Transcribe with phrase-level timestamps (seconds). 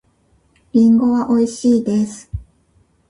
[0.73, 2.31] リンゴはおいしいです。